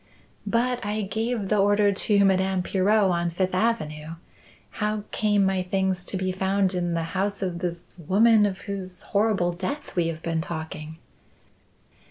"But 0.47 0.83
I 0.83 1.03
gave 1.03 1.49
the 1.49 1.59
order 1.59 1.91
to 1.91 2.25
Madame 2.25 2.63
Pirot 2.63 3.11
on 3.11 3.29
Fifth 3.29 3.53
Avenue. 3.53 4.15
How 4.81 5.03
came 5.11 5.45
my 5.45 5.61
things 5.61 6.03
to 6.05 6.17
be 6.17 6.31
found 6.31 6.73
in 6.73 6.95
the 6.95 7.03
house 7.13 7.43
of 7.43 7.59
this 7.59 7.83
woman 8.07 8.47
of 8.47 8.61
whose 8.61 9.03
horrible 9.03 9.53
death 9.53 9.95
we 9.95 10.07
have 10.07 10.23
been 10.23 10.41
talking?" 10.41 10.97